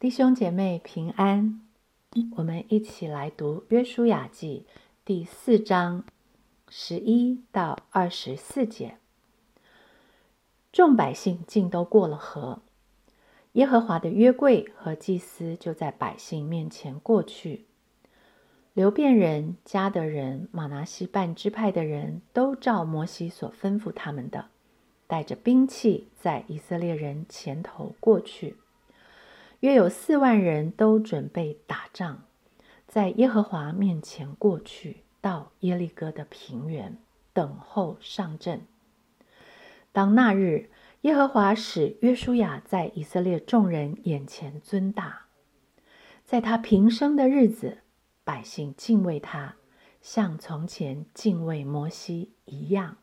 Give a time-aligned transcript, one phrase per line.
[0.00, 1.60] 弟兄姐妹平安，
[2.36, 4.64] 我们一起来读《约书亚记》
[5.04, 6.04] 第四章
[6.68, 8.98] 十一到二十四节。
[10.70, 12.62] 众百姓竟都过了河，
[13.54, 17.64] 耶和华的约柜和祭司就在百姓面前过去。
[18.74, 24.46] 流变人、加德人、马拿西半支派的人都照摩西所吩咐他们的，
[25.08, 28.58] 带着兵器，在以色列人前头过去。
[29.60, 32.24] 约有四万人都准备打仗，
[32.86, 36.96] 在耶和华面前过去，到耶利哥的平原
[37.32, 38.66] 等候上阵。
[39.92, 45.26] 当那日，耶和华使约书亚在以色列众人眼前尊大，
[46.24, 47.78] 在他平生的日子。
[48.24, 49.56] 百姓敬畏他，
[50.02, 52.98] 像从前敬畏摩西一样。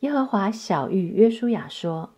[0.00, 2.14] 耶和华小谕约书亚说：“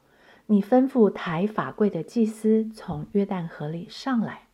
[0.46, 4.48] 你吩咐抬法柜的祭司从约旦河里上来。”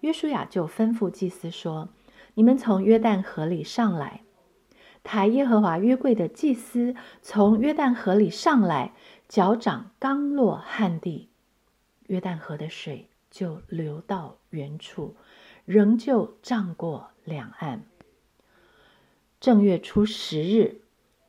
[0.00, 1.88] 约书亚就吩咐祭司说
[2.34, 4.22] ：“你们从约旦河里上来，
[5.02, 8.92] 抬耶和华约柜的祭司从约旦河里上来，
[9.28, 11.28] 脚掌刚落旱地，
[12.06, 15.16] 约旦河的水就流到原处。”
[15.66, 17.84] 仍旧涨过两岸。
[19.38, 20.80] 正月初十日，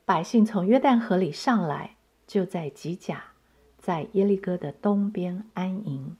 [0.04, 3.31] 百姓从约旦河里上来，就在吉甲，
[3.82, 6.16] 在耶利哥的东边安营。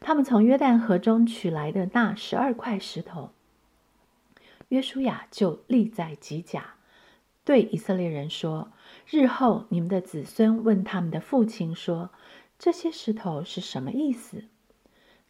[0.00, 3.30] 他们从约旦河中取来的那十二块石头，
[4.68, 6.74] 约书亚就立在吉甲，
[7.44, 8.72] 对以色列人说
[9.08, 12.10] ：“日后你们的子孙问他们的父亲说，
[12.58, 14.44] 这些石头是什么意思？”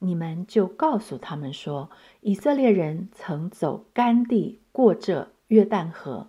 [0.01, 6.29] 你们就告诉他们说：以色列人曾走干地过这约旦河，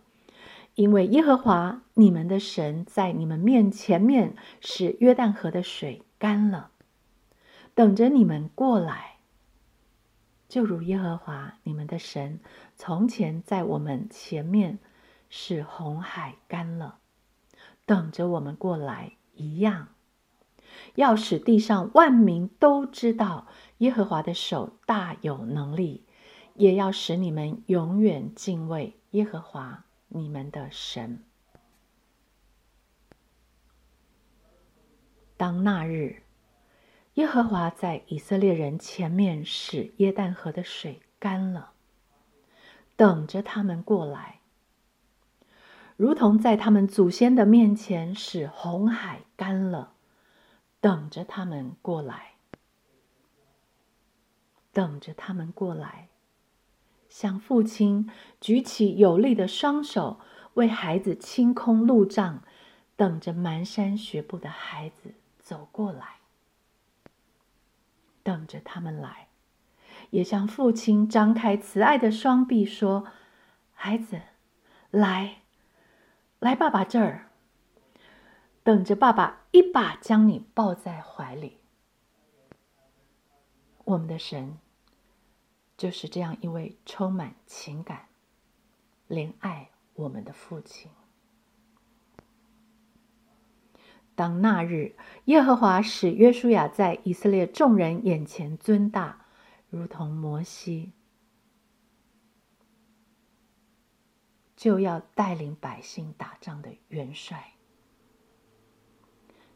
[0.76, 6.72] 因为耶和华你们的神在你们面前面使约旦河的水干了，
[7.74, 9.16] 等着你们过来。
[10.48, 12.40] 就如耶和华你们的神
[12.76, 14.80] 从前在我们前面
[15.30, 17.00] 使红海干了，
[17.86, 19.88] 等着我们过来一样。
[20.96, 26.04] 要使地上万民都知道耶和华的手大有能力，
[26.56, 29.86] 也要使你们永远敬畏耶和华
[30.18, 31.22] 你们的神。
[35.36, 36.24] 当那日，
[37.16, 41.74] 耶和华在以色列人前面使耶旦河的水干了，
[42.96, 44.40] 等着他们过来，
[45.98, 49.92] 如同在他们祖先的面前使红海干了。
[50.80, 52.36] 等着他们过来，
[54.72, 56.10] 等着他们过来，
[57.16, 58.12] 向父亲
[58.42, 60.20] 举起有力的双手
[60.56, 62.44] 为孩子清空路障，
[62.98, 66.18] 等着蹒跚学步的孩子走过来，
[68.22, 69.30] 等着他们来，
[70.10, 73.08] 也向父亲张开慈爱的双臂说
[73.72, 74.20] ：“孩子，
[74.92, 75.38] 来，
[76.40, 77.30] 来爸爸这儿。”
[78.62, 81.60] 等着爸爸一把将你抱在怀里。
[83.86, 84.58] 我们的神
[85.78, 88.08] 就是这样一位充满情感、
[89.10, 90.90] 怜爱我们的父亲。
[94.16, 99.26] 当那日，耶和华使约书亚在以色列众人眼前尊大，
[99.70, 100.94] 如同摩西，
[104.56, 107.52] 就要带领百姓打仗的元帅。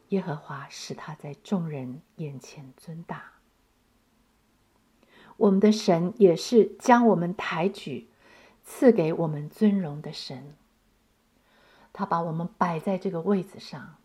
[0.08, 3.39] 耶和华使他在众人眼前尊大。
[5.40, 8.08] 我们的神也是将我们抬举、
[8.62, 10.54] 赐给我们尊荣的神。
[11.92, 13.96] 他把我们摆在这个位子上，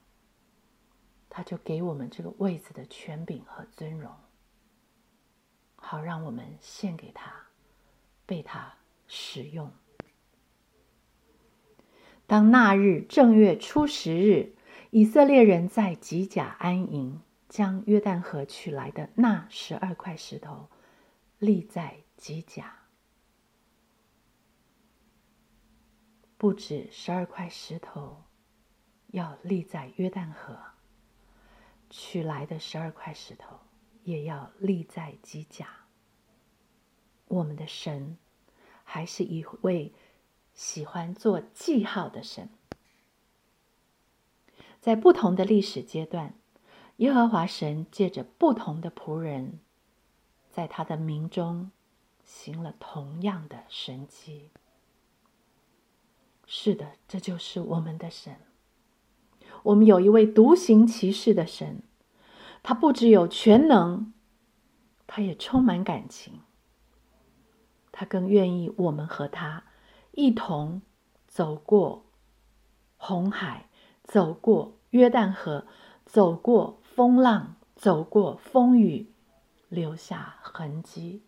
[1.30, 4.12] 他就给我们这个位子的权柄和尊荣，
[5.76, 7.32] 好让我们献给他，
[8.26, 8.74] 被他
[9.08, 9.70] 使用。
[12.26, 14.54] 当那日正月初十日。
[14.92, 20.70] 以色列人在吉甲安营，将约旦河取来的那十二块石头
[21.40, 22.84] 立在吉甲。
[26.38, 28.24] 不止十二块石头
[29.08, 30.58] 要立在约旦河，
[31.90, 33.60] 取来的十二块石头
[34.04, 35.68] 也要立在吉甲。
[37.28, 38.18] 我们的神
[38.84, 39.94] 还是一位
[40.54, 42.50] 喜欢做记号的神。
[44.80, 46.38] 在不同的历史阶段，
[46.98, 49.60] 耶和华神借着不同的仆人，
[50.56, 51.70] 在他的名中
[52.24, 54.52] 行了同样的神迹。
[56.46, 58.38] 是的，这就是我们的神。
[59.64, 61.84] 我们有一位独行其事的神，
[62.64, 64.14] 他不只有全能，
[65.06, 66.40] 他也充满感情。
[67.92, 69.66] 他更愿意我们和他
[70.12, 70.82] 一同
[71.28, 72.06] 走过
[72.96, 73.68] 红海，
[74.06, 75.68] 走过约旦河，
[76.06, 79.12] 走过风浪，走过风雨，
[79.70, 81.24] 留下痕迹。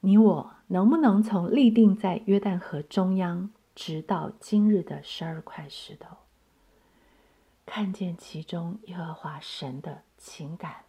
[0.00, 6.16] 你我能不能从立定在约旦河中央，直到今日的十二块石头，
[7.64, 10.84] 看见其中耶和华神的情感？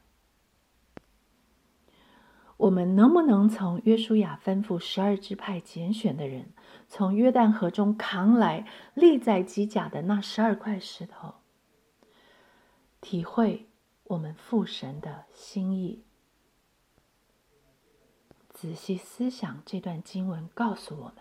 [2.58, 6.54] 我们能不能从约书亚吩咐十二支派拣选的人，
[6.88, 11.36] 从约旦河中扛来立在基甲的那十二块石头，
[13.00, 13.67] 体会
[14.10, 16.04] 我们父神的心意？
[18.54, 21.16] 仔细思想这段经文，告诉我们：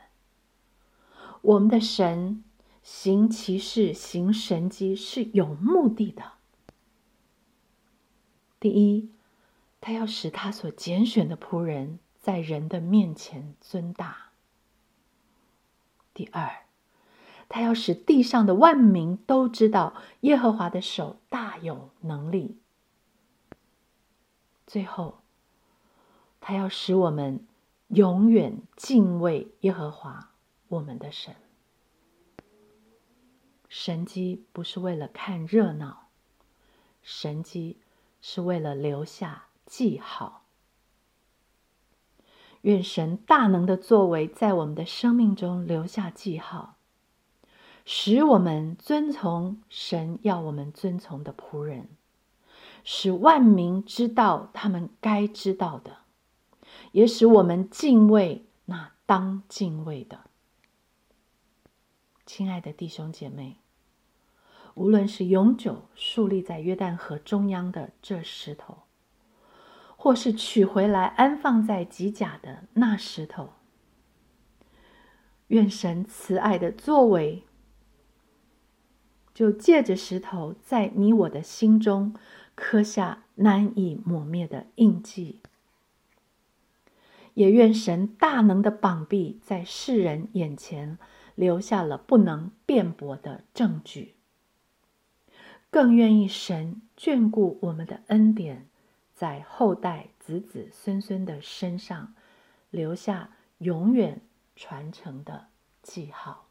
[1.43, 2.44] 我们的神
[2.83, 6.33] 行其事、行神迹是有目的的。
[8.61, 9.11] 第一，
[9.81, 14.31] 他要使他所拣选的仆人在人的面前尊大；
[16.15, 16.65] 第二，
[17.49, 22.56] 他要使地上的万民都知道耶和华的手大有能力；
[24.67, 25.19] 最后。
[26.39, 27.45] 他要使我们
[27.89, 30.31] 永远敬畏耶和华
[30.69, 31.35] 我们的神。
[33.69, 36.07] 神机不是为了看热闹，
[37.03, 37.79] 神机
[38.21, 40.45] 是为了留下记号。
[42.61, 46.77] 愿神大能的作为在我们的生命中留下记号，
[47.85, 51.89] 使我们遵从神要我们遵从的仆人，
[52.88, 55.99] 使万民知道他们该知道的。
[56.93, 60.21] 也使我们敬畏那当敬畏的，
[62.25, 63.56] 亲爱的弟兄姐妹，
[64.75, 68.85] 无论是永久树立在约旦河中央的这石头，
[69.97, 73.50] 或是取回来安放在吉甲的那石头，
[75.49, 77.44] 愿神慈爱的作为，
[79.35, 82.15] 就借着石头在你我的心中
[82.56, 85.38] 刻下难以抹灭的印记。
[87.35, 90.99] 也愿神大能的膀臂在世人眼前
[91.35, 94.14] 留下了不能辩驳的证据，
[95.69, 98.67] 更愿意神眷顾我们的恩典，
[99.14, 102.14] 在后代子子孙孙的身上
[102.70, 104.23] 留下永远
[104.56, 105.49] 传承的
[105.82, 106.45] 记号。